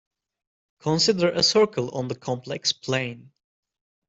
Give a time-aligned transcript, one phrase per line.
[0.79, 3.31] Consider a circle on the complex plane.